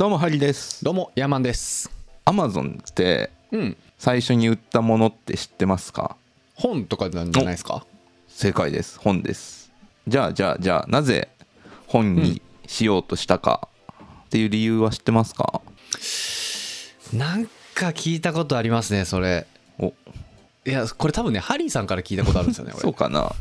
[0.00, 0.82] どうもハリです。
[0.82, 1.90] どうもヤーマンです。
[2.24, 3.76] アマゾンってうん。
[3.98, 6.16] 最初に売ったものって知ってますか？
[6.54, 7.84] 本とかなんじゃないですか？
[8.26, 8.98] 正解です。
[8.98, 9.70] 本です。
[10.08, 11.28] じゃあじゃあじゃあなぜ
[11.86, 13.68] 本にしようとしたか
[14.24, 15.60] っていう理由は知ってますか、
[17.12, 17.44] なん
[17.74, 19.46] か聞いたことありますねそれ。
[19.78, 19.88] お。
[19.88, 23.34] いやこれ多分ねハリーさんから聞いたことあるんですよね そう俺かな。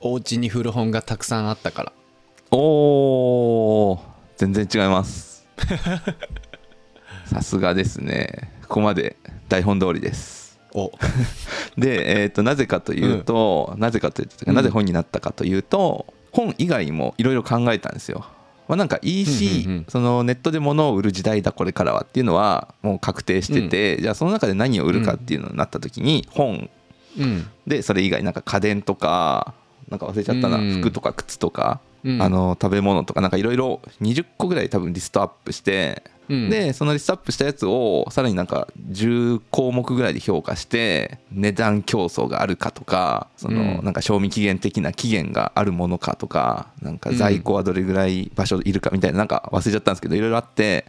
[0.00, 1.92] お家に古本がたくさんあったから。
[2.50, 4.00] おー。
[4.38, 5.31] 全然違います
[7.26, 8.50] さすがですね。
[8.62, 9.16] ここまで
[9.48, 10.58] 台本通りです。
[10.74, 10.92] お。
[11.76, 14.54] で、えー、となぜかというと、なぜかというとうん。
[14.54, 18.26] なぜ本になったかというと、本以外にもいろいろ考えたんですよ。
[18.68, 26.70] まあ、なんか EC、うんうんうんそのネットで物を売る時代だこれからはっていうのはもう確定してて、じゃあその中で何を売るかっていうのになった時に本。
[27.18, 27.46] うん。
[27.66, 29.54] でそれ以外なんか家電とか
[29.90, 30.80] なんか忘れちゃったな、うん。
[30.80, 32.22] 服とか靴とか、うん。
[32.22, 36.50] あの食べ物とかなんかいろいろ20個ぐらい多分リストアップして、うん。
[36.50, 43.84] でそのリストアップしたやつをさらになんか10項目ぐらいで評価して値段競争があるかとかそのうん。
[43.84, 50.86] なんか賞味期限的な期限があるものかとかなんか在庫はどれぐらい場所いるかみたいななんか忘れちゃったんですけどいろいろあって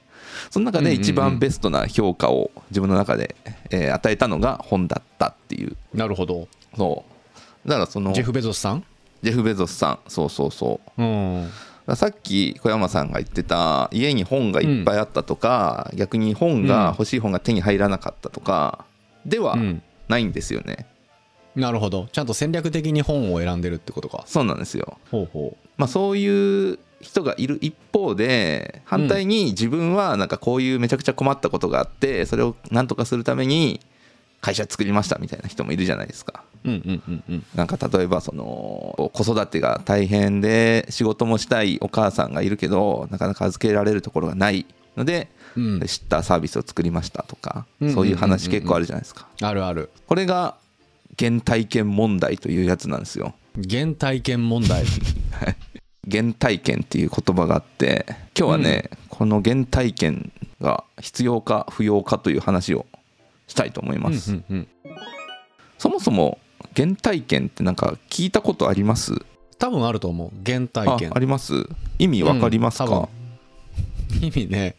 [0.50, 3.36] その中で一番ベストな評価を自分の中で
[3.70, 5.76] えー与えたのが本だったっていう。
[5.94, 6.48] なるほど。
[6.78, 7.06] そ
[7.66, 7.70] う。
[7.70, 8.84] だからそのジェフ・ベゾスさん？
[9.24, 10.00] ジェフ・ベゾスさん。
[10.08, 11.02] そうそうそう。
[11.02, 11.50] うん。
[11.96, 18.86] さっき小山さんが言ってた家に本がいっぱいあったとか、逆に本が欲しい本が手に入らなかったとか
[19.26, 19.82] ではうん。
[20.10, 20.86] ないんですよね、
[21.56, 22.08] なるほど。
[22.12, 24.24] ちゃんと戦略的に本を選んでるってことか。
[24.28, 24.98] そうなんですよ。
[25.10, 33.80] ほうほまあそういう人がいる一方で反対に自分はなんかこういうめちゃくちゃ困ったことがあってそれをなんとかするために
[34.42, 37.46] 会社作りましたみたいな人もいるじゃないですかううんうんうんうん。
[37.56, 45.80] なんか例えばその子育てが大変で仕事もしたいお母さんがいるけどなかなか預けられるところがないのでうん。
[45.82, 49.28] 知ったサービスを作りましたとかうんそういう話結構あるじゃないですか。
[49.42, 49.90] あるある。
[50.08, 50.56] これが
[51.20, 53.34] 原体験問題というやつなんですよ。
[53.70, 54.84] 原体験問題。
[56.10, 58.06] 原体験っていう言葉があって
[58.38, 62.86] 今日はねこの原体験が必要か不要かという話を
[63.48, 64.32] したいと思います。
[64.32, 64.68] うんうんうん。
[65.78, 66.40] そもそも
[66.76, 69.14] 原体験ってなんか聞いたことあります？
[69.60, 70.32] 多分あると思う。
[70.46, 71.10] 原体験。
[71.12, 71.54] ああります？
[72.00, 73.08] 意味わかりますか、うん
[74.22, 74.76] 意味ね。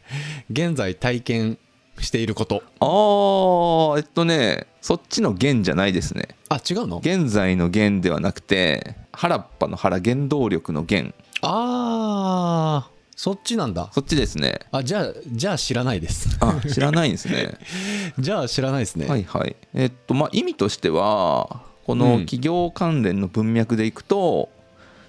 [0.51, 1.59] 現在体験
[1.99, 2.63] していること。
[2.81, 6.29] あーえっとねそっちの原じゃないですね。
[6.49, 6.99] あ違うの？
[6.99, 11.07] 現在の原ではなくて原っぱの原原動力の原。
[11.43, 13.91] あーそっちなんだ。
[13.93, 14.59] そっちですね。
[14.73, 16.37] あじゃあじゃあ知らないです。
[16.41, 17.55] あ知らないんですね。
[18.19, 19.57] じゃあ知らないですね、はいはい。
[19.75, 21.99] えっとまあ意味としてはこうん。
[21.99, 24.49] の企業関連の文脈でいくと、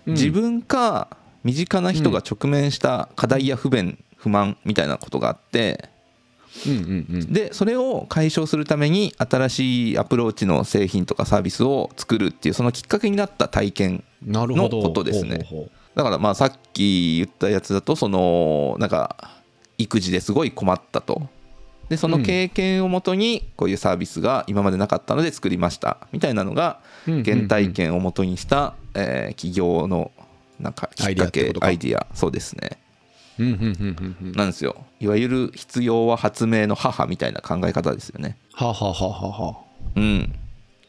[0.06, 0.14] うん。
[0.14, 5.90] 自分か身近な人が直面した課題や不便不満みたいなことがあって
[7.32, 15.48] でそれを解消するために新しいアプローチの製品とかサービスを作るっていうそのきっかけになった体験のことですね。
[15.94, 19.42] だからまあさっき言ったやつだとそのなんか
[19.78, 21.30] 育児ですごい困ったと
[21.90, 26.08] でその経験をもとにこういうサービスが今までなかったので作りました。
[26.12, 27.26] みたいなのがうんうんうん。
[27.26, 30.12] 原体験をもとにしたえー企業の
[30.60, 32.08] なんかきっかけアイディア。
[32.14, 32.78] そうですね。
[33.38, 34.32] ううんうんうんうんうん。
[34.32, 34.86] なんですよ。
[35.00, 38.38] いわゆる必要は発明の母みたいな考え方ですよね。
[38.54, 39.52] はあはあはあはあは。
[39.52, 39.58] あ
[39.96, 40.34] うん。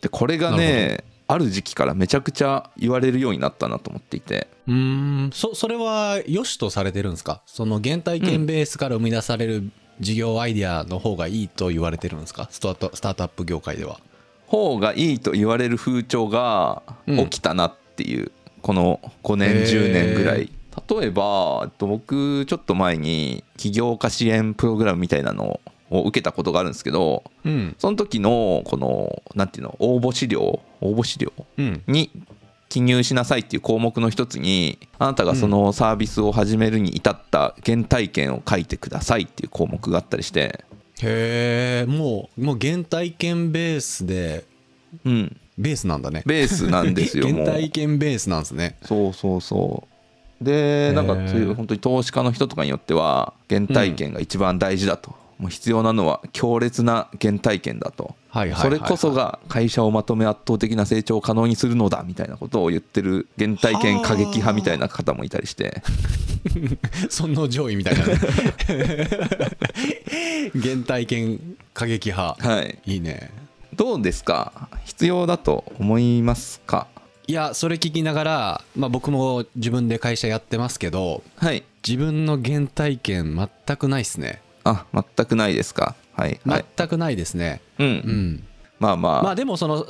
[0.00, 4.46] でこれがねある時期からめちゃくちゃ言われるようになったなと思っていて。
[4.68, 5.30] うーん。
[5.34, 7.42] そそれは良しとされてるんですか？
[7.46, 9.70] その原体験ベースから生み出される
[10.00, 12.48] 事業アイデアの方がいいと言われてるんですか？
[12.50, 13.98] スタートスタートアップ業界では。
[14.46, 17.16] 方がいいと言われる風潮がうん。
[17.28, 18.30] 起きたなっていう、
[18.62, 20.50] この5年へー10年ぐらい。
[20.88, 27.74] 例えばえっと僕ちょっと前に起業家支援プログラムみたいなのを受けたことがあるんですけどうん。
[27.78, 31.82] その時のこのなんていうの応募資料応募資料うん。
[31.86, 32.10] に
[32.68, 40.64] 記入しなさいっていう項目の一つにあなたがそのサービスを始めるに至った原体験を書いてくださいっていう項目があったりして。
[41.02, 44.44] へえもうもう原体験ベースで
[45.04, 45.36] うん。
[45.58, 46.22] ベースなんだね。
[46.26, 48.76] ベースなんですよ 原体験ベースなんですね。
[48.82, 50.44] そうそうそう。
[50.44, 58.14] でなんかそういう本当に投資家の人とかによっては原体験が一番大事だと、もう必要なのは強烈な原体験だと、
[58.56, 65.82] それこそが会社をまとめ圧倒的な成長を可能にするのだみたいなことを言ってる原体験過激派みたいな方もいたりして。
[67.10, 68.06] その上位みたいな。
[68.06, 68.16] ね
[70.54, 72.48] 原体験過激派。
[72.48, 72.78] はい。
[72.86, 73.30] いいね。
[73.74, 74.68] どうですか？
[74.84, 76.86] 必要だと思いますか？
[77.26, 81.64] いやそれ聞きながら、まあ、僕も自分で会社やってますけどはい。
[81.86, 83.36] 自分の原体験
[83.66, 85.94] 全くないっすねあ全くないですか。
[86.14, 87.60] はいはい、全くないですね。
[87.78, 88.46] うん、うん。
[88.78, 89.86] まあまあ、まあでもその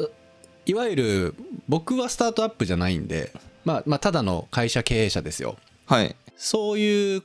[0.67, 1.35] いわゆる
[1.69, 3.33] 僕はスタートアップじゃないんで
[3.65, 5.57] まあまあただの会社経営者ですよ。
[5.87, 6.15] はい。
[6.37, 7.23] そういう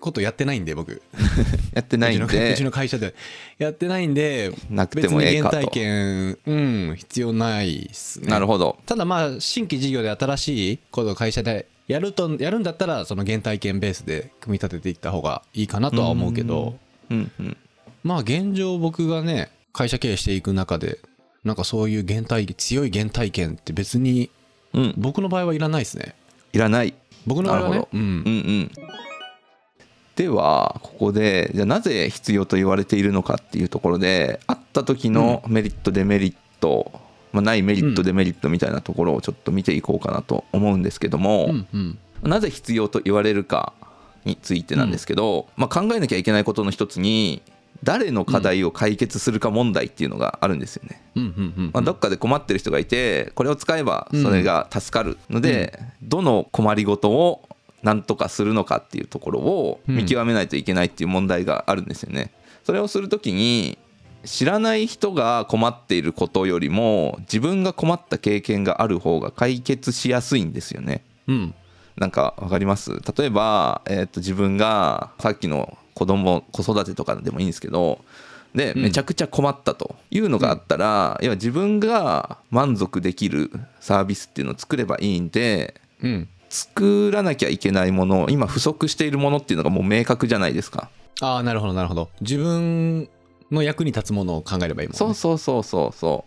[0.00, 1.02] ことやってないんで僕。
[1.74, 3.14] やってないんうちのうでちの会社で。
[3.58, 5.56] やってないんでなくて別もええかと。
[5.58, 6.54] に原体験う
[6.92, 8.28] ん必要ないっすね。
[8.28, 8.78] なるほど。
[8.86, 16.78] ただまあ新規事業で新しいことを会社でやるとやるんだったらその原体験ベースで組み立てていった方がいいかなとは思うけど
[17.10, 17.56] うんうん。
[18.04, 21.00] まあ現状僕がね会社経営していく中で
[21.42, 24.30] なんかそういう原体強い原体験って別に
[24.72, 24.94] うん。
[24.98, 26.14] 僕の場合はいらないですね。
[26.52, 26.94] いらない。
[27.26, 28.00] 僕の場合はねうん。
[28.00, 28.70] うんうん。
[30.14, 36.92] ではここでじゃあなぜ必要と言われているのかっていうところであった時のメリットデメリット、
[37.32, 41.98] まあ、ないメリットデメリットみたいなところをちょっと見ていこうかなと思うんですけども、うんうん。
[42.22, 43.72] なぜ必要と言われるか
[44.24, 47.42] についてなんですけど、まあ、考えなきゃいけないことの一つに
[47.82, 51.00] 誰の課題を解決するか問題っていうのがあるんですよね。
[51.72, 57.48] まあ、どっかで困ってる人がいてこれを使えばそれが助かるので、どの困りごとを
[57.82, 62.30] 何とかするのかっていうところを見極めないといけないっていう問題があるんですよね。
[62.64, 63.78] それをするときに
[64.24, 71.04] 知らない人が困っていることよりも自分が困った経験がある方が解決しやすいんですよね。
[71.26, 71.54] うん。
[71.96, 72.92] なんか分かります？
[73.16, 78.00] 例えば、えー、と自分がさっきの子供子育てとかでもいいんですけど
[78.54, 78.82] でうん。
[78.82, 83.50] めちゃくちゃ困ったというのがあったら、要は自分が満足できる
[83.80, 86.28] サービスっていうのを作ればいいんでうん。
[86.48, 90.90] 作らなきゃいけないもの今不足しているものっていうのがもう明確じゃないですか。
[91.20, 92.10] ああなるほどなるほど。
[92.22, 93.08] 自分
[93.50, 94.98] の役に立つものを考えればいいもんね。
[94.98, 95.96] そうそうそうそう。
[95.96, 96.24] そ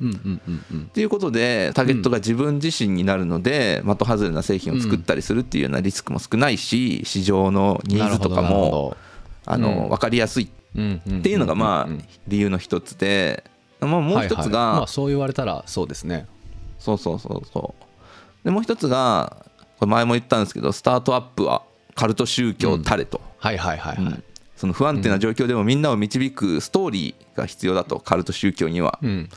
[0.00, 0.80] ううんうんうんうん。
[0.82, 8.96] っていうことでターゲットが自分自身になるので、的外れな製品を作ったりするっていうようなリスクも少ないし市場のニーズとかも
[9.46, 10.44] どあの分かりやすい。
[10.44, 13.44] っていうのがまあ理由の一つで、
[13.80, 14.48] まあ、もう一つはいはい。
[14.48, 16.26] まがあそう言われたらそうですね。
[16.78, 18.44] そうそうそうそう。
[18.44, 19.46] でもう一つが
[19.78, 21.62] これ前も言ったんですけどスタートアップは
[21.94, 24.24] カルト宗教たれと、はいはいはいはい、うん
[24.62, 29.00] その不安定な状況でもみんなを導くストーリーが必要だとカルト宗教には。
[29.02, 29.28] うん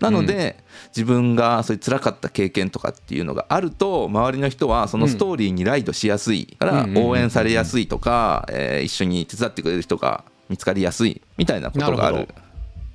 [0.00, 0.56] なので、
[0.88, 12.28] 自分がそういう辛かった経験とかっていうのがあると周りの人はそのストーリーにライドしやすいからうん応援されやすいとか、えー一緒に手伝ってくれる人が見つかりやすいみたいなことがある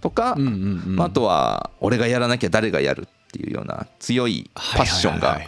[0.02, 5.40] とか、まあ、あとは俺がやらなきゃ誰がやるっていうような強いパッションが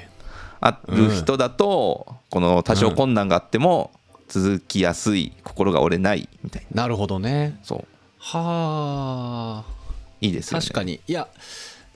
[0.61, 3.91] ある人だとこの多少困難があっても
[4.31, 6.83] 続きやすい心が折れないみたいな。
[6.83, 7.59] なるほどね。
[7.63, 7.87] そう。
[8.17, 9.73] はあ。
[10.21, 10.61] いいですよね。
[10.61, 11.01] 確かに。
[11.05, 11.27] いや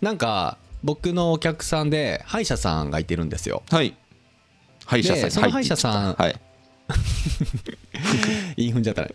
[0.02, 3.64] なんか僕のお客さんで歯医者さんがいてるんですよ。
[3.72, 3.96] はい。
[4.86, 6.36] 歯医者さんでその歯医者さんはい。
[8.58, 9.12] 言い踏んじゃったね。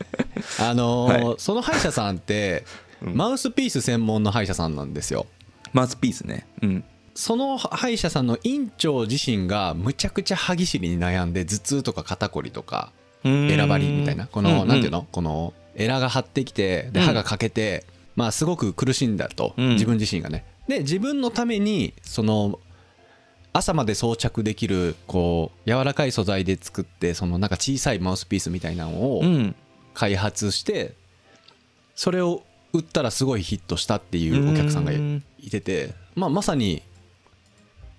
[0.58, 2.64] あのーはその歯医者さんって
[3.02, 5.26] マウスピース専門の歯医者さんなんですよ。
[5.75, 6.46] マウスピースね。
[6.62, 6.84] うん。
[7.14, 14.26] その歯医者さんの院長自身がむちゃくちゃ歯ぎしりに悩んで頭痛とか肩こりとか選ばりみたいな。
[14.26, 15.06] このなんていうの？
[15.11, 17.06] このエラが張ってきてでうん。
[17.06, 17.84] 歯が欠けて
[18.17, 19.69] まあすごく苦しんだとうん。
[19.70, 20.44] 自分自身がね。
[20.69, 22.58] で自分のためにその
[23.52, 29.55] 朝まで装着できるこう柔らかい素材で作ってそのなんか小さいマウスピースみたいなのをうん。
[29.93, 30.94] 開発して
[31.96, 36.82] それを売ったらすごいヒットしたっていうお客さんがいててまあまさに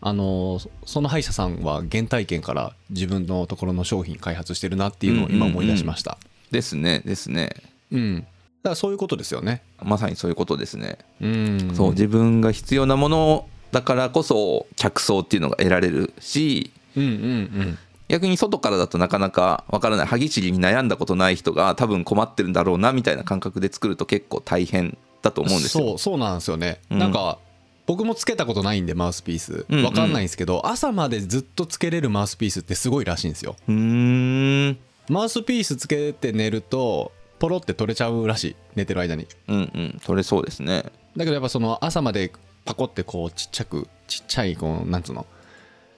[0.03, 6.17] あのそその歯医者さんは原体験から自分のところの商品開発してるなっていうのを今思い出しました。
[6.49, 7.51] ですねですね。
[7.91, 8.15] うん。
[8.15, 8.29] だか
[8.69, 9.61] らそういうことですよね。
[9.81, 11.71] まさにそういうことですね、うん。
[11.75, 17.77] そう自分が必要なものだからこそ客層っていうのが得られるしうんうんうん。
[18.09, 20.05] 逆に外からだとなかなかわからない。
[20.07, 25.89] 歯ぎしりに悩んだことない人が多分困ってるんだろうなみたいな感覚で作ると結構大変だと思うんですよ。
[25.89, 26.99] そうそうなんですよね、うん。
[26.99, 27.37] なんか
[27.91, 29.65] 僕もつけたことないんでマウスピース。
[29.67, 29.83] うんうん。
[29.83, 33.57] わかんないんですけど、朝までずっとつけれるマウスピースってすごいらしいんですよ。
[33.67, 34.77] うーん。
[35.09, 39.27] マウスピースつけて寝るとポロって取れちゃうらしい寝てる間に。
[39.49, 40.01] うんうん。
[40.05, 40.85] 取れそうですね。
[41.17, 42.31] だけどやっぱその朝まで
[42.63, 45.25] パコってこうちっちゃくちっちゃいこうなんつうの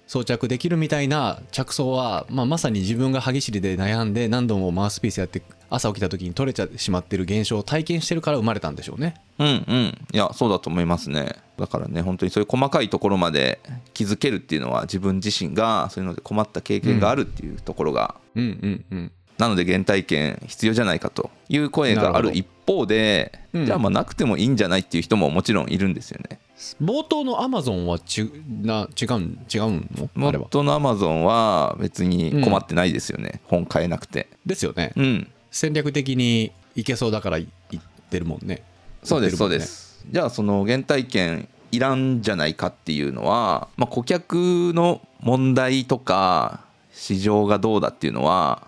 [0.08, 9.16] 装着できるみたいな着想は、まあ、まさに自分が歯ぎしりで悩んで何度もマウスピースやって朝起きた時に取れちゃってしまってる現象を体験してるから生まれたんでしょうね。
[9.40, 9.98] うんうん。
[10.14, 11.38] いやそうだと思いますね。
[11.58, 13.60] だからね本当にそういう細かいところまで
[13.94, 19.12] 気づけるっていうのは自分自身がそういうので困った経験があるっていうところが、うんうんうん。
[19.40, 23.66] なので原体験必要じゃないかという声がある一方でうん。
[23.66, 26.40] じゃあまあなくてもいいんじゃないっていう人ももちろんいるんですよね
[26.82, 28.30] 冒頭のアマゾンはち
[28.62, 29.84] な違うん違う
[30.16, 30.28] の？
[30.28, 30.44] あれは。
[30.44, 34.30] 元のアマゾンは別に困ってないですよね、本買えなくて。
[34.46, 35.32] ですよね、うん。
[35.52, 38.64] 戦略的にいけそうだから言ってるもんね。
[39.04, 40.06] そうですそうです。
[40.10, 44.34] じゃあその原体験いらんじゃないかっていうのは、まあ、顧客
[44.76, 46.62] の問題とか
[46.94, 48.68] 市場がどうだっていうのは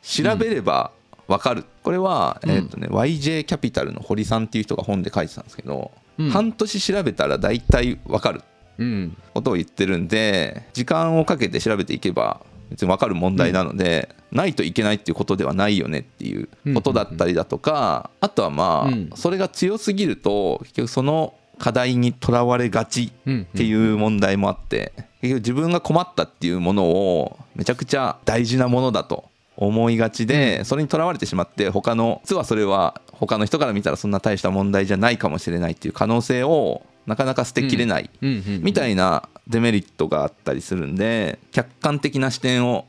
[0.00, 0.92] 調べれば
[1.26, 2.50] 分かる、これは、うん。
[2.50, 8.42] えーとね、YJ キャピタルの堀さんっていう人が本で書いてたんですけど、うん半年調べたら大体分かる
[8.78, 9.16] うん。
[9.34, 19.10] ことを言ってるんで時間をかけて調べていけば別に分かる問題なので、ないといけないっていうことではないよねっていうことだったりだとか、あとはまあ、うん。
[19.14, 23.42] それが強すぎると結局その課題にとらわれがちうん。
[23.42, 42.86] っていう問題もあって結局自分が困ったっていうものをめちゃくちゃ大事なものだと思いがちでそれにとらわれてしまって他の実はそれは他の人から見たらそんな大した問題じゃないかもしれないっていう可能性をなかなか捨てきれないみたいなデメリットがあったりするんで客観的な視点を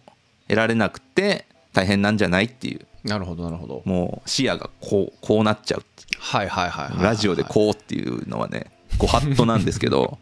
[0.47, 2.85] 得られなくて大変なんじゃないっていう。
[3.03, 3.83] なるほどなるほど。
[3.85, 5.83] もう視野がこうこうなっちゃう。
[6.19, 7.03] はいはいはいはい。
[7.03, 10.17] ラジオでこうっていうのはねご法度なんですけど。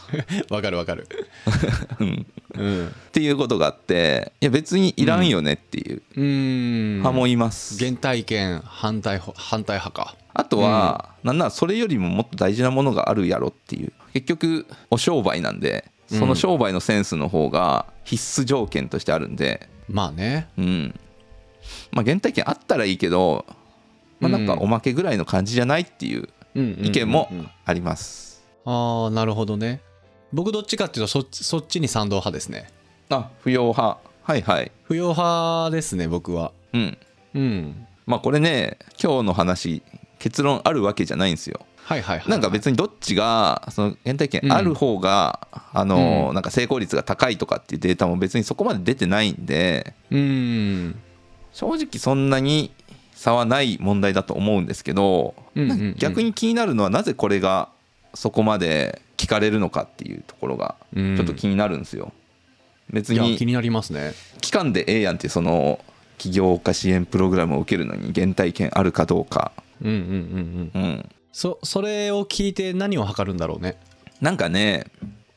[0.50, 1.08] わかるわかる。
[2.00, 2.26] うん。
[2.54, 2.86] うん。
[2.86, 6.02] っていうことがあっていや別にいらんよねっていう。
[6.16, 10.16] 派もいます、原体験反対ほ反対派か。
[10.32, 13.92] あとは、なんならそれよりももっと大事なものがあるやろっていう。
[14.12, 19.68] 結局お商売なんでその商売のセンスの方が必須条件としてあるんで。
[19.88, 20.48] まあね。
[20.58, 20.94] うん。
[21.92, 23.44] まあ原体験あったらいいけど
[24.20, 27.28] まあなんかおまけぐらいの感じじゃないっていう意意見も
[27.64, 29.80] あります、ああなるほどね。
[30.32, 32.68] 僕どっちかっていうとそっちそっちに賛同派ですね。
[33.08, 33.98] あ不要派。
[34.22, 34.70] はいはい。
[34.84, 36.52] 不要派ですね僕は。
[36.72, 36.98] うん。
[37.34, 37.86] うん。
[38.06, 39.82] まあこれね今日の話
[40.18, 41.66] 結論あるわけじゃないんですよ。
[41.76, 46.34] はいはいはいなんか別にどっちがその原体験ある方が、あのうん。
[46.34, 49.94] なんか成功率が高いとかっていうデータも別にそこまで出てないんで。
[50.10, 51.00] うーん。
[51.52, 52.70] 正直そんなに
[53.20, 55.34] 差はない問題だと思うんですけど、
[55.98, 57.68] 逆に気になるのはなぜこれが
[58.14, 61.16] そこまで聞かれるのかっていうところがうん。
[61.18, 62.14] ちょっと気になるんですよ。
[62.88, 64.14] 別に気になりますね。
[64.40, 65.84] 期間でええやんってその
[66.16, 70.82] 起業家支援プログラムを受けるのに原体験あるかどうか、うんうんうんうん。
[70.82, 73.76] うん、そそれを聞いて何を測るんだろうね。
[74.22, 74.86] なんかね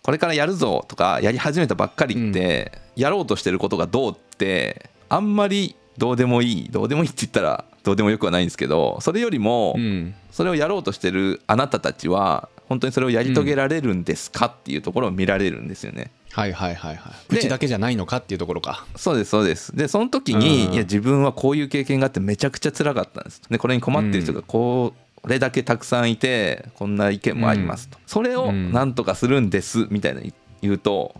[0.03, 10.15] これからやるぞとかやり始めたばっかりって、やろうとしてることがどうってあんまりどうでもいいどうでもいいって言ったらどうでもよくはないんですけどそれよりもうん。
[10.31, 16.11] それをやろうとしてるあなたたちは本当にそれをやり遂げられるんですかっていうところを見られるんですよね。
[16.31, 17.33] はいはいはいはい。
[17.33, 18.85] で口だけじゃないのかっていうところか。
[18.95, 19.75] そうですそうです。
[19.75, 20.73] でその時に、うん。
[20.73, 23.41] いや自分はこういう経験があってめちゃくちゃ辛かったんです。
[23.47, 24.93] でこれに困ってる人がこ
[25.27, 28.71] れだけたくさんいてこんな意見もありますと、それをうん。
[28.71, 30.21] なんとかするんですみたいな
[30.61, 31.15] 言うと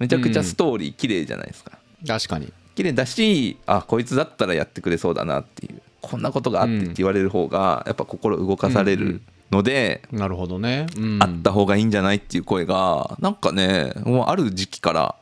[0.00, 1.78] めちゃくちゃストーリー綺麗じゃないですか。
[2.04, 2.52] 確かに。
[2.74, 10.86] 綺麗だしあこいつだったらやってくれそうだなっていうこんなことがあってって言われる方がやっぱ心動かされるので、なるほどね。
[10.96, 11.22] うん。
[11.22, 15.14] あった方がいいんじゃないっていう声がなんかねもうある時期から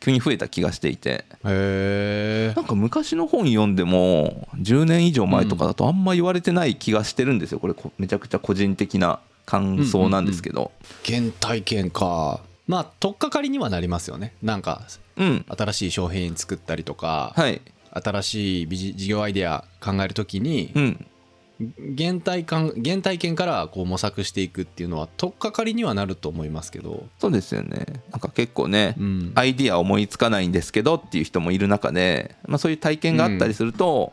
[0.00, 1.24] 急に増えた気がしていて。
[1.44, 7.58] へえなんか昔の本読んでも10年以上前とかだとあんま言われてない気がしてるんですよ。
[7.58, 10.72] これこめちゃくちゃ個人的な感想なんですけど。
[11.04, 12.40] 原体験か。
[12.66, 14.34] まあ取っかかりにはなりますよね。
[14.42, 14.82] なんか
[15.16, 15.44] うん。
[15.48, 17.60] 新しい商品作ったりとか、はい
[17.94, 21.06] 新しいビジ事業アイデア考えるときにうん。
[21.96, 27.86] 原体感原体験からこう模索していくっていうのは取っかかりにはなると思いますけど、そうですよね。
[28.10, 34.12] なんか結構ね、うん、アイディア思いつかないんですけどっていう人もいる中で、まあ、そういう体験があったりすると、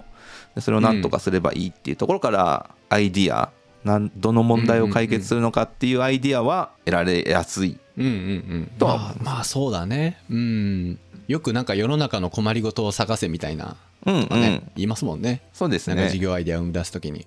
[0.59, 3.51] それを何とかすればいいっていうところからアイディア
[3.83, 10.17] なんどの問題を解決するのかっていうアイディアは得られやすいうんうんうんまあ、まあそうだね。
[10.29, 15.41] うんよくなんか世の中の困りごとを探せみたいな、うんうん、ね言いますもんね。
[15.53, 17.25] そうですなんか事ね業アイデアを生み出すときに。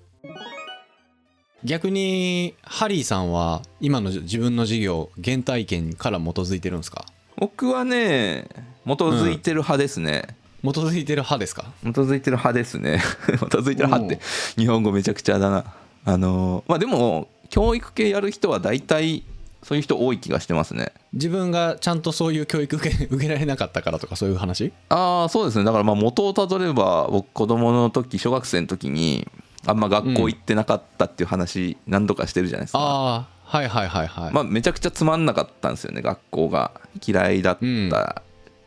[1.63, 7.05] 逆にハリーさんは今の自分の事業原体験から基づいてるんですか？
[7.37, 8.47] 僕はね
[8.85, 11.65] 基づいてる派ですね、基づいてる派ですか？
[11.83, 13.01] 基づいてる派ですね。
[13.25, 14.19] 基づいてる派って
[14.57, 15.65] 日本語めちゃくちゃだな。
[16.05, 19.23] あのまあでも教育系やる人は大体
[19.65, 20.91] そういう人多い気がしてますね。
[21.11, 24.71] 自分がちゃんとそういう教育受け 受けられなかったからとかそういう話？
[24.89, 25.65] ああそうですね。
[25.65, 29.27] だからまあ元をたどれば僕子供の時小学生の時に
[29.65, 36.03] あんま学校行ってなかったっていう話何度かしてるじゃないですか、ああはいはいはいはい、まあめちゃくちゃつまんなかったんですよね。
[36.03, 36.69] 学校が
[37.05, 37.89] 嫌いだった、うん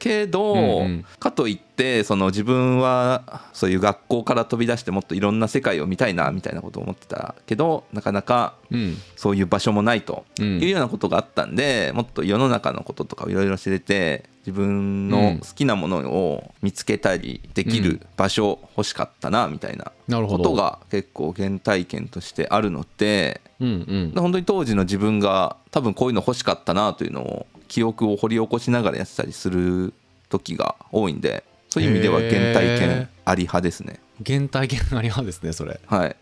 [0.09, 1.05] けけど、うんうん。
[1.21, 8.97] かといってその自分はそういう学校から飛び出してもっといろんな世界を見たいなみたいなことを思ってたけどなかなかうん。
[9.17, 10.61] そういう場所もないとうん。
[10.63, 19.93] いうようなことがあったんで、もっと世の中のこととかをいろいろ知れて自分の好きなものを見つけたりできる場所欲しかったなみたいな
[20.27, 23.69] ことが結構原体験としてあるのでうん
[24.15, 24.21] うん。
[24.23, 29.93] 本当に当時の自分が多分こういうの欲しかったなというのを記憶を掘り起こしながらやってたりする
[30.29, 34.01] 時が多いんでそういう意味では原体験あり派ですね。
[34.27, 35.79] 原体験あり派ですねそれ。
[35.87, 36.17] はい。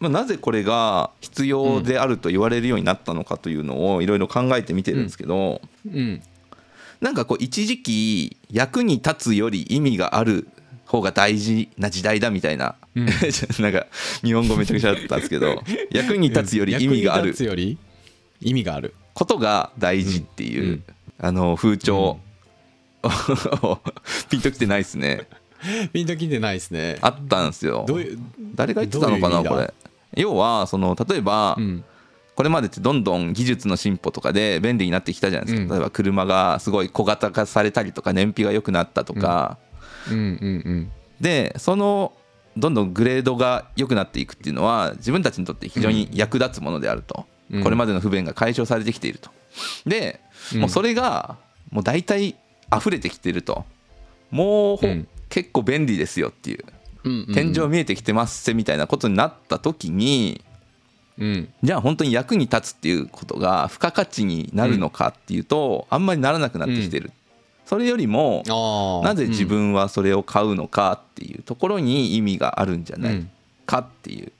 [0.00, 6.20] まあ、なぜこれが必要であると言われるようになったのかというのをいろいろ考えてみてるんですけど、うん。
[7.00, 10.48] なんかこう一時期役に立つより意味がある
[10.86, 13.06] 方が大事な時代だみたいな、うん。
[13.60, 13.86] なんか
[14.24, 17.26] 日本語めちゃくちゃだったんですけど 役に立つより意味がある。
[17.28, 17.78] 立つより？
[18.40, 18.94] 意味がある？
[19.14, 20.70] ことが大事っていう、うん。
[20.70, 20.84] うん
[21.24, 22.18] あの風潮、
[24.28, 25.28] ピンときてないですね。
[25.92, 26.98] ピンときてないですね。
[27.00, 27.86] あったんですよ。
[28.56, 29.72] 誰が言ってたのかなこれ。
[30.16, 31.84] 要はその例えば、うん。
[32.34, 35.68] これまでってどんどん技術の進歩とかで便利になってきたじゃないですか、うん。
[35.68, 39.58] 例えば車がすごい小型化されたりとか燃費が良くなったとか、
[40.10, 40.24] うんうんう
[40.70, 42.12] んでその
[42.56, 47.31] どんどんグレードが良くなっていくっていうのは自分たちにとって非常に役立つものであると、うん
[47.62, 49.30] これまでの不便が解消されてきていると。
[49.86, 50.20] で
[50.54, 50.60] うん。
[50.60, 51.36] もうそれが
[51.70, 52.36] もう大体
[52.74, 53.64] 溢れてきていると。
[54.30, 55.08] もうほ、うん。
[55.28, 56.64] 結構便利ですよっていう。
[57.04, 60.40] うんうん天井見えてきてますせみたいなことになった時に、
[61.18, 61.48] うん。
[61.62, 67.10] じゃあ本当に役に立つっていうことが付加価値になるのかっていうと、あんまりならなくなってきてる、
[67.66, 68.42] それよりも
[69.04, 73.30] なぜ自分はそれを買うのかっていうところに意味があるんじゃないうん。
[73.66, 74.32] かっていう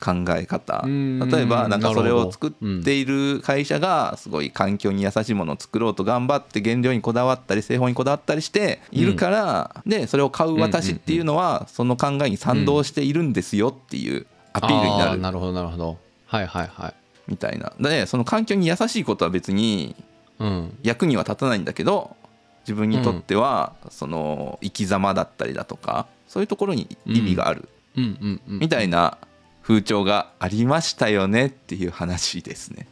[0.00, 1.18] 考え方、うん。
[1.30, 15.10] 例えばなんかそれを作っている会社がすごい環境に優しいものを作ろうと頑張って原料にこだわったり製法にこだわったりしているから、でそれを買う私っていうのはその考えに賛同しているんですよっていうアピールになる。
[15.12, 15.98] あなるほどなるほど。
[16.26, 16.94] はいはいはい。
[17.26, 17.72] みたいな。
[17.80, 19.96] でその環境に優しいことは別に
[20.38, 20.76] うん。
[20.82, 22.16] 役には立たないんだけど
[22.62, 27.68] 自分にとってはその生き様だったりだとかそういうところに意味がある。
[27.96, 28.58] うんうんうん。
[28.58, 29.18] みたいな
[29.66, 32.86] 風潮がありましたよねっていう話ですね。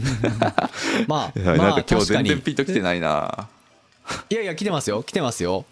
[1.08, 3.48] まあ なんか今日全然ピンときてないな。
[4.30, 5.66] いやいや来てますよ来てますよ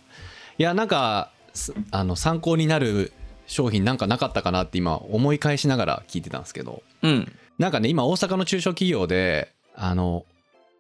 [0.59, 3.13] いやなんかすあの参考になる
[3.47, 7.33] 商品なんかなかったかなって今思い返しながら聞いてたんですけどうん。
[7.59, 10.27] なんかね今大阪の中小企業であの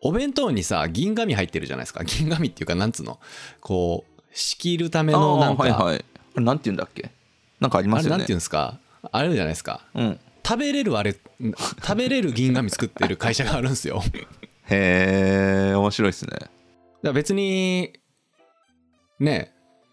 [0.02, 3.18] お弁当にさ銀紙入ってるじゃないですか銀紙っていうかなんつうの？
[3.60, 6.04] こう仕切るためのなんかはいはい。
[6.36, 7.10] なんて言うんだっけ？
[7.60, 8.38] なんかありますよねあれなんていうん。
[8.38, 8.78] ですか？
[9.12, 10.20] あれじゃないですかうん。
[10.46, 11.16] 食べれるあれ
[11.82, 14.00] 食べれる銀紙作ってる会社があるんですよ
[14.68, 16.38] へえ面白いですね。
[17.02, 17.92] ら別に
[19.18, 19.52] ね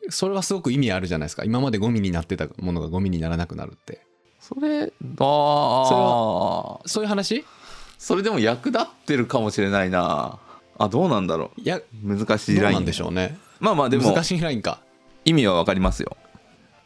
[0.10, 4.06] それはすごく意味あるじゃないですか今までゴミになってたものがゴミにならなくなるって
[4.40, 7.46] それあそあそういう話？
[7.98, 10.38] それでも役立ってるかもしれないな。
[10.78, 12.74] あどうなんだろいやう難しいライン。
[12.74, 14.82] どうなんでしょうねまあまあでも難しいラインか
[15.24, 16.18] 意味はわかりますよ。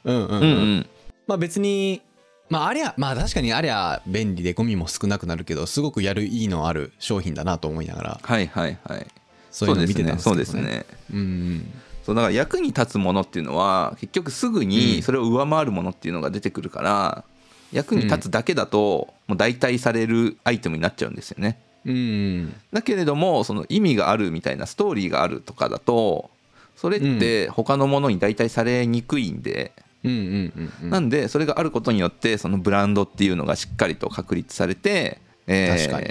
[0.03, 0.89] うんうん、うんうんうん。
[1.25, 2.01] まあ別に
[2.49, 9.07] まあありゃまあ確かにありゃ便利でゴミも少なくなるけどすごくやるいいのある商品だなと思いながらはいはいはい。
[9.51, 10.85] そういうの見てたんですけど、ね、そうですね。
[11.11, 17.25] うんうんそうだから役に立つものっていうのは結局すぐにそれを上回るものっていうのが出てくるから、
[17.73, 21.59] 役に立つだけだともう代替されるアイテムになっちゃうんですよね。
[21.85, 21.97] うんう
[22.43, 26.29] んだけれどもその意味があるみたいなストーリーがあるとかだと
[26.77, 36.07] それって他のものに代替されにくいんで、うんなんでそれがあることによってそのブランドっていうのがしっかりと確立されて、えー確かに。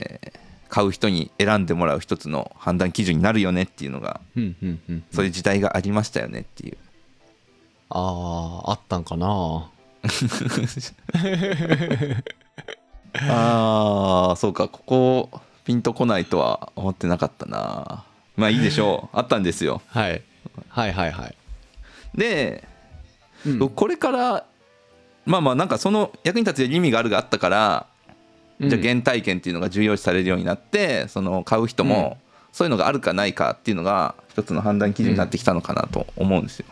[0.69, 6.77] 買う人に選んでもらう一つの判断基準になるよねっていうのがうんうんうんそういう時代がありましたよねっていう。
[7.89, 9.71] あああったんかな。
[13.31, 18.05] ああそうかここピンとこないとは思ってなかったな。
[18.37, 19.17] まあいいでしょう。
[19.17, 19.81] あったんですよ。
[19.87, 20.23] はい。
[20.69, 21.35] はいはいはい、
[22.15, 22.69] で
[23.47, 23.69] うん。
[23.69, 24.45] これから
[25.25, 27.87] まあまあなんかその役に立つ意味があるがあったから
[28.61, 32.17] じゃあ原体験っていうのが重要視されるようになってその買う人も
[32.53, 36.67] そういうのがあるかないかっていうのが一つの判断基準になってきたのかなと思うんですよ。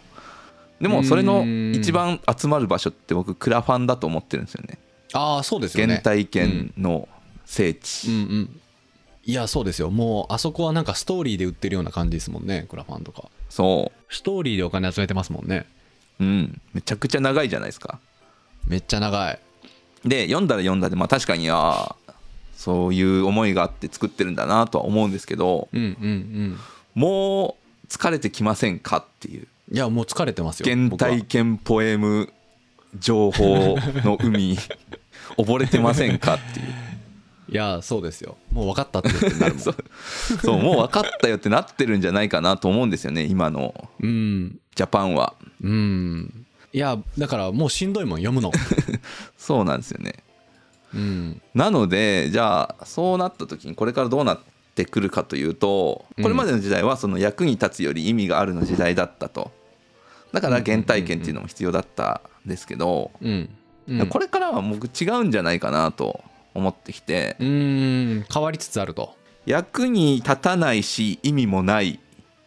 [0.81, 4.79] でもそれの一番集まる場所って僕クラファンだと思ってるんですよね。
[5.13, 5.95] ああそうですよね。
[5.95, 7.09] 原体験の
[7.45, 8.15] 聖地、うん。
[8.15, 8.61] うん
[9.27, 9.91] いやそうですよ。
[9.91, 13.31] もうあそこはなんかストーリーで売ってるような感じですもんねクラファンとか。
[13.49, 15.65] そストーリーでお金集めてますもんね
[16.21, 16.61] ううん。
[16.73, 17.99] めちゃくちゃ長いじゃないですか。
[18.67, 19.39] めっちゃ長い。
[20.05, 22.13] で読んだら読んだでまあ確かにあー
[22.57, 26.59] そういう思いがあって作ってるんだなとは思うんですけどうんうん
[26.95, 29.47] もう疲れてきませんかっていう。
[29.73, 32.31] いやもう疲れてますよ原体験ポエム
[32.99, 34.59] 情報の海
[35.39, 36.67] 溺れてませんかっていう
[37.55, 38.37] いやそうですよ。
[38.51, 39.63] もう分かったってってなるもん。
[39.63, 39.77] そう。
[40.43, 43.89] そうもう分かったよってなってるんじゃないかなと思うんですよね今の。
[44.01, 44.59] うん。
[44.75, 45.35] ジャパンは。
[45.63, 46.47] うん。
[46.73, 48.51] いやだからもうしんどいもん読むの。
[49.39, 50.15] そうなんですよね。
[50.95, 51.43] うん。
[51.55, 54.41] なのでじゃあそうなった時にこれからどうなっ
[54.75, 59.53] てくるかというとこれまでの時代はその役に立つより意味があるの時代だったと。
[60.33, 63.49] だから原体験っていうのも必要だったんですけどうん。
[63.87, 64.07] うん。
[64.09, 67.37] これからは僕違うんじゃないかなと思ってきて。
[67.41, 68.25] うーん。
[68.33, 69.15] 変わりつつあると。
[69.47, 72.01] 役に立たないし意味もない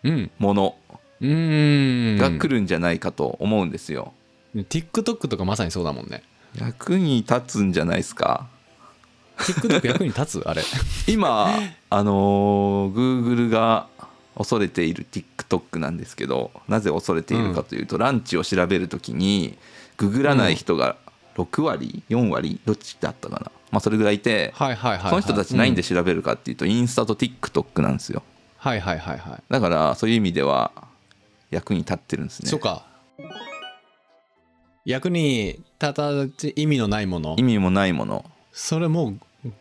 [0.04, 0.32] うん。
[0.40, 0.76] もの
[1.22, 4.14] が来るんじゃないかと思うんですよ。
[4.56, 6.24] TikTok とかまさにそうだもんね。
[6.58, 8.48] 役に立つんじゃないですか
[9.38, 10.44] ？TikTok 役に立つ？
[10.48, 10.64] あれ。
[11.08, 11.54] 今
[11.90, 13.88] あのー Google が
[14.38, 19.58] 恐れている TikTok なんですけどなぜ恐れているかというと、ランチを調べるときに
[19.98, 20.96] ググらない人が
[21.36, 25.10] 6割4割どっちだったかな、まあ、それぐらいいて、はいはいはいはい。
[25.10, 28.24] その人たち何でうん調べるかっていうと、インスタと TikTok なんですよ。
[28.58, 29.44] はいはいはいはい。
[29.50, 30.72] だからそういう意味では
[31.52, 32.50] 役に立ってるんですね。
[32.50, 32.86] そうか。
[34.86, 37.36] 役に立たず意味のないもの。
[37.38, 38.26] 意味もないもの。
[38.52, 39.52] それもう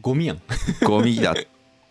[0.00, 0.42] ゴミやん。
[0.86, 1.34] ゴミだっ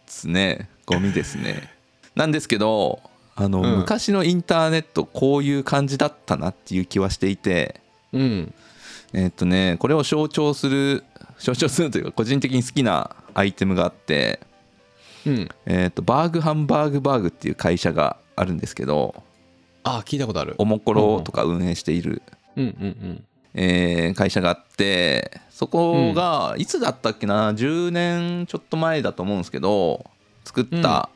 [0.08, 0.70] すね。
[0.86, 1.70] ゴミですね。
[2.16, 3.02] なんですけど
[3.36, 3.78] あの、うん。
[3.80, 7.82] 昔のインターネットこういう感じだったなっていう気はしていて。
[8.14, 8.54] うん。
[9.14, 11.04] えっとねこれを象徴する
[11.42, 14.40] 象徴するというか個人的に好きなアイテムがあって、
[15.26, 15.50] うん。
[15.66, 19.24] えっとバーグハンバーグバーグっていう会社があるんですけど
[19.84, 20.56] あ聞いたことある。
[20.60, 22.22] おもころとか運営している、
[22.56, 23.24] うんうんうん。
[23.54, 30.06] えー会社があってそこがいつだったっけな10年ちょっと前だと思うんですけど
[30.44, 31.10] 作った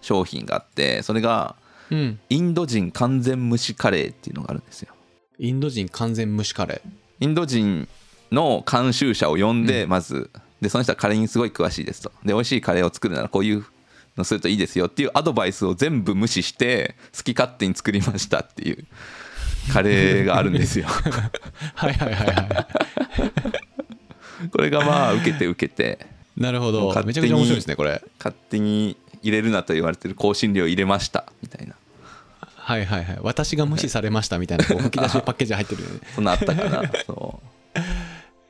[0.00, 1.56] 商品があってそれが
[1.90, 2.20] うん。
[2.28, 4.92] インド人完全蒸しカレーっていうのがあるんですよ。
[5.38, 6.90] インド人完全蒸しカレー。
[7.20, 7.88] インド人
[8.32, 12.10] の監修者を呼んでまず、でその人はカレーにすごい詳しいですと。
[12.24, 13.64] で美味しいカレーを作るならこういう
[14.16, 18.84] のするといいですよっていうアドバイスを全部無視して好き勝手に作りましたっていう
[19.72, 20.86] カレーがあるんですよ。
[21.74, 22.68] はいはいはいは
[24.50, 26.06] これがまあ受けて受けて。
[26.36, 26.92] いなるほど。
[27.04, 28.02] めちゃくちゃ面白いですねこれ。
[28.18, 31.74] 勝手に入れるなと言われてる香辛料入れましたみたいな。
[32.56, 33.18] はいはいはい。
[33.22, 36.00] 私が無視されましたみたいなこう吹き出しパッケージ入ってるよね。
[36.14, 36.90] そんなあったかな。
[37.06, 37.80] そう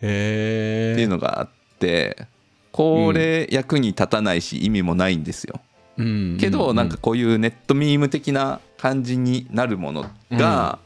[0.02, 2.26] へえっていうのがあって
[2.72, 5.60] これ役に立たないし意味もないんですよ。
[5.96, 6.36] うん。
[6.38, 10.78] けどなんかこういうネットミーム的な感じになるものが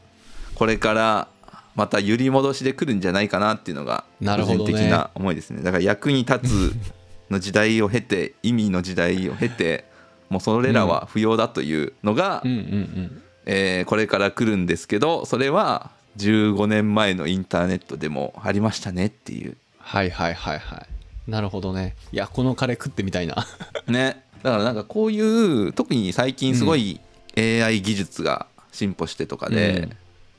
[0.55, 1.27] これから
[1.75, 4.71] また揺り戻しで来るんじゃないかなっていうのが個なるほどね。
[4.71, 5.61] 人的な思いですね。
[5.63, 6.75] だから役に立つ
[7.29, 9.85] の時代を経て意味の時代を経て
[10.29, 13.21] もうそれらは不要だというのがうん。
[13.45, 19.57] えーこれから来るんですけどそれは15年前のインターネットでもありましたねっていう。
[19.77, 21.31] はいはいはいはい。
[21.31, 21.95] なるほどね。
[22.11, 23.45] いやこのカレー食ってみたいな。
[23.87, 24.23] ね。
[24.43, 26.99] だからなんかこういう特に最近すごい
[27.37, 29.91] AI 技術が進歩してとかで、うん。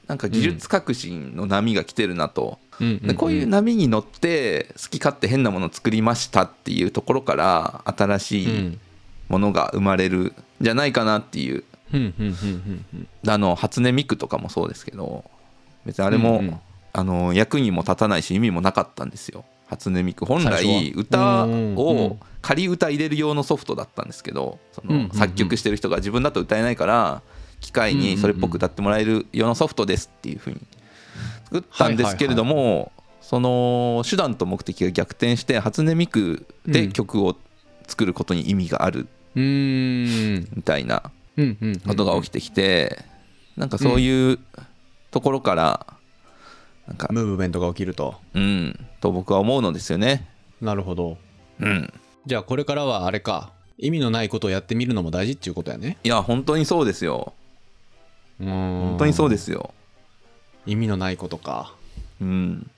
[0.08, 8.80] なんか技術革新の波が来てるなと、うんでこういう波に乗って好き勝手変なものを作りましたっていうところから新しいうん
[9.28, 11.64] ものが生まれるんじゃないかなっていう。
[11.94, 13.30] うんうんうんうんうん。
[13.30, 15.24] あの初音ミクとかもそうですけど
[15.86, 16.60] 別にあれも、うんうん。
[16.94, 19.44] あの役にも立たないし意味もなかったんですよ。
[19.66, 20.26] 初音ミク。
[20.26, 25.08] 本最来歌うんうんを仮歌入れる用のソフトだったんですけどそうんうんうん。
[25.08, 27.22] の作曲してる人が自分だと歌えないから
[27.60, 30.60] 機械にそれっぽく歌ってもらえる用のソフトですっていうふうに
[31.44, 32.92] 作ったんですけれども
[33.22, 37.36] その手段と目的が逆転して初音ミクで曲を
[37.86, 41.02] 作ることに意味があるみたいな
[41.38, 41.80] うんうん。
[41.80, 42.98] ことが起きてきて
[43.56, 44.38] なんかそういう
[45.12, 45.86] ところから
[46.88, 48.16] なんかムーブメントが起きると。
[48.34, 48.86] うん。
[49.00, 50.28] と僕は思うのですよね。
[50.60, 51.18] なるほど。
[51.60, 51.92] うん。
[52.26, 53.52] じゃあこれからはあれか。
[53.78, 55.98] 意味のないことをやってみるのも大事っていうことやね。
[56.04, 57.32] いや本当にそうですよ。
[58.38, 59.74] 本本当にそうですよ。
[60.66, 61.74] 意味のないことか。
[62.20, 62.70] うん。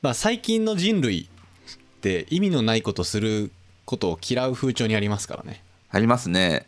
[0.00, 3.50] まあ最近の人類って意味のないことする
[3.84, 5.62] ことを嫌う風潮にありますからね。
[5.90, 6.66] ありますね。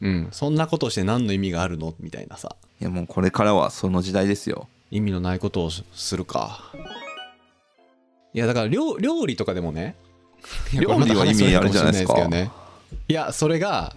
[0.00, 0.28] うん。
[0.32, 1.94] そんなことをして何の意味があるの？
[2.00, 4.68] みたいなさいやもうこれからはその時代ですよ。
[4.90, 6.72] 意味のないことをするか。
[8.34, 9.96] いやだから料料理とかでもね。
[10.74, 12.28] 料理は意味あるじゃないですか。
[13.08, 13.94] いやそれが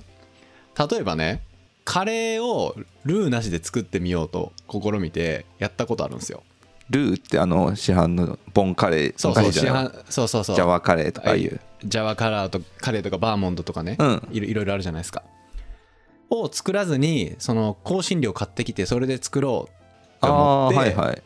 [0.89, 1.41] 例えばね
[1.83, 6.43] カレーをルーなしで作ってみようと試みてやったことあるんですよ。
[6.89, 10.55] ルーってあの市販のボンカレーそうそう市販そうそうそう。
[10.55, 11.59] ジャワカレーとかいう。
[11.83, 14.27] ジャワカラーとカレーとかバーモンドとかね、うん。
[14.31, 15.23] いろいろあるじゃないですか
[16.29, 21.23] を作らずにその香辛料買ってきてそれで作ろうと思ってはいはい。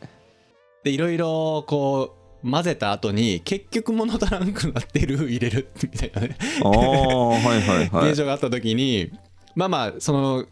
[0.84, 6.36] でいろいろこう混ぜた後に結局物足らんくなってる 入れるみたいなね。
[6.62, 8.10] はいはいはい。
[8.10, 9.10] 現象があった時に
[9.54, 10.46] まあまあその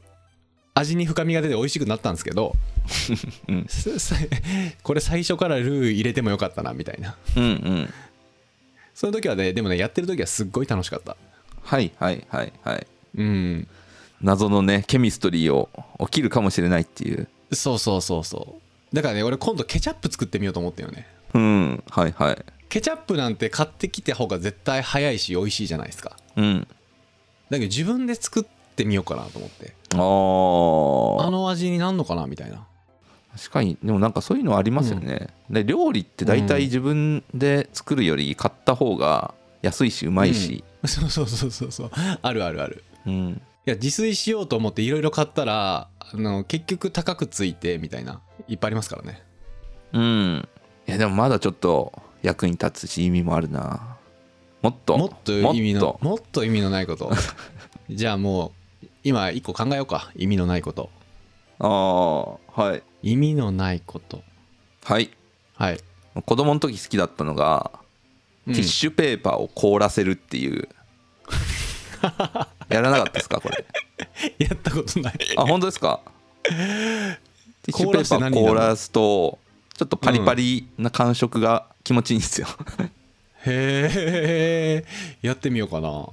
[0.74, 2.56] 味に深みが出て美味しくなったんですけど、
[3.48, 3.66] うん。
[4.82, 7.14] これ最初からルー入れてもよかったなみたいな。
[7.36, 7.94] うんうん。
[8.94, 11.16] その時はねでもねやってる時はすっごい楽しかった。
[11.62, 12.86] はいはいはいはい。
[13.16, 13.68] うん
[14.22, 15.68] 謎のねケミストリーを
[16.00, 17.28] 起きるかもしれないっていう。
[17.52, 18.56] そうそうそうそ
[18.92, 18.94] う。
[18.94, 21.06] だからね俺今度ケチャップ作ってみようと思ってるよね。
[21.34, 22.44] うんはいはい。
[22.68, 26.16] ケチャップなんて買ってきた方が絶対早いし美味しいじゃないですか。
[26.36, 26.66] うん。
[27.50, 28.44] だけど自分で作っ
[28.76, 29.74] てみようかなと思って。
[29.94, 32.66] あああの味になんのかなみたいな。
[33.36, 39.32] 確かにでもなんかそういうのありますよね、で料理って大体自分で作るより買った方が
[39.62, 41.90] 安いしうまいし、 そうそうそうそうそう。
[42.20, 42.84] あるあるある。
[43.06, 49.22] うんいや自炊しようと思っていろいろ買ったらあの結局高くついてみたいないっぱいありますからね。
[49.92, 50.48] うん。
[50.88, 53.96] いやでもまだちょっと役に立つし意味もあるな。
[54.62, 54.98] もっと。
[54.98, 56.04] もっと意味のもっと。
[56.04, 57.12] もっと意味のないこと。
[57.88, 60.10] じゃあもう今一個考えようか。
[60.16, 60.90] 意味のないこと。
[61.60, 61.68] あ
[62.56, 62.82] あはい。
[63.02, 64.22] 意味のないこと。
[64.84, 65.10] はい。
[65.54, 65.78] はい、
[66.26, 67.70] 子供の時好きだったのが、
[68.48, 68.54] うん。
[68.54, 70.68] ティッシュペーパーを凍らせるっていう
[72.74, 73.64] やらなかったですかこれ？
[74.38, 75.14] やったことない。
[75.36, 76.00] あ本当ですか？
[76.44, 77.16] ティ
[77.72, 79.38] ッシュペーパー凍らすと
[79.76, 82.46] ちょっとパリパリな感触が気持ちいいんですよ。
[83.44, 86.06] へえやってみようかな。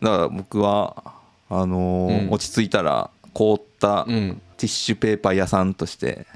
[0.00, 1.14] だから僕は
[1.48, 2.30] あのーうん。
[2.32, 6.26] 落ち着いたら凍ったティうんッシュペーパー屋さんとして。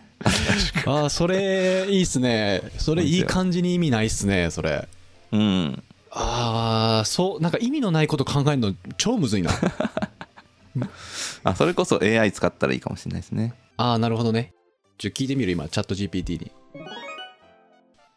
[0.87, 2.63] あーそれいいっすね。
[2.79, 4.89] それいい感じに意味ないっすねそれ。
[5.33, 5.83] うん
[6.19, 9.51] ああそうなんか意味のないこと考えるの超むずいな。
[11.45, 13.55] あそれこそ AI 使ったらいいかもしれないですね。
[13.77, 14.55] ああなるほどね。
[14.99, 16.51] ちょ聞いてみる今チャット GPT に。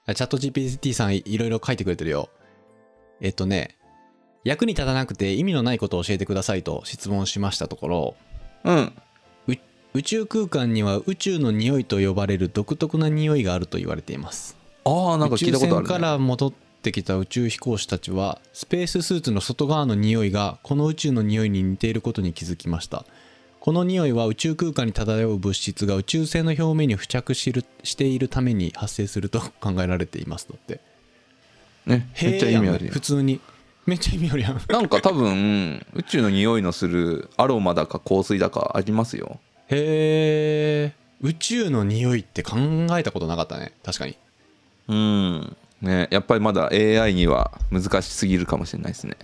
[0.05, 2.29] あチャット GPT さんいいろいろ書いてくれてるよ。
[3.19, 3.75] えっとね
[4.45, 8.15] 役に立たなくて意味のないことを教えてくださいと質問しましたところ
[8.63, 8.93] うん。
[9.93, 14.55] 宇宙空間には宇宙の匂いと呼ばれる独特な匂いがあると言われています。
[14.85, 23.05] ああなんか聞いたことある、宇宙船かね、ら戻ってきた宇宙飛行士たちはスペーススーツの外側の匂いがこの宇宙の匂いに似ていることに気づきました。
[23.59, 30.47] この匂いは宇宙空間に漂う物質が宇宙船の表面に付着しるしているために発生すると 考えられています。
[30.49, 30.79] だって。
[31.85, 33.41] ねめっちゃ意味あるよ普通に。
[33.85, 34.61] めっちゃ意味あるやん。
[34.69, 39.39] なんか多分宇宙の匂いのするアロマだか香水だかありますよ。
[39.67, 42.55] へえ宇宙の匂いって考
[42.97, 43.73] えたことなかったね。
[43.83, 44.17] 確かに。
[44.87, 49.17] うんねやっぱりまだ AI には難しすぎるかもしれないですね。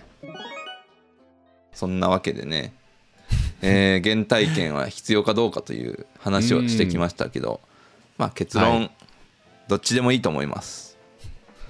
[1.72, 2.72] そんなわけでね、
[3.60, 7.60] えー 原体験は必要かどうかという話をしてきましたけど、
[8.16, 8.90] まあ結論、は
[9.68, 10.96] どっちでもいいと思います。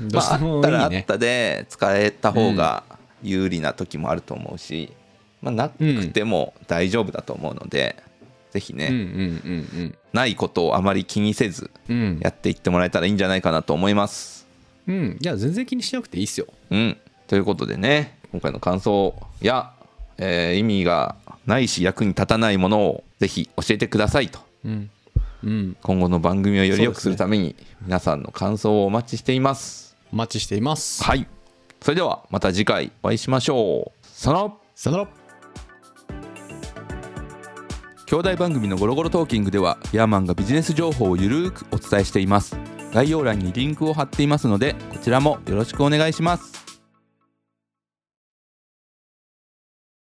[0.00, 2.84] どうしてまあ、あったらあったで使えた方が
[3.22, 4.92] 有利な時もあると思うし、
[5.40, 7.96] まあ、なくても大丈夫だと思うので、
[8.50, 8.98] ぜひね、うんう
[9.82, 12.18] んないことをあまり気にせずうんうん。
[12.20, 14.45] やっていってもらえたらいいんじゃないかなと思います。
[14.86, 14.94] うん。
[14.94, 16.46] うんいや全然気にしなくていいっすよ。
[16.70, 16.96] うん、
[17.26, 19.72] ということでね今回の感想や、
[20.18, 24.40] えー意味がないし役に立たないものをぜひ教えてくださいと。
[24.64, 24.90] うん。
[25.44, 25.76] うん。
[25.82, 29.96] 今後の番組をより良くするために皆さんの感想をお待ちしています。
[30.12, 31.02] お待ちしています。
[31.04, 31.26] はい。
[31.80, 34.06] それではまた次回お会いしましょう。
[34.06, 34.54] さよなら。
[34.74, 35.08] さよなら。
[38.06, 42.56] 兄弟番組のゴロゴロトーキングではヤーマンがビジネス情報をゆるーくお伝えしています
[42.92, 46.65] 概要欄にリンクを貼っていますのでこちらもよろしくお願いします。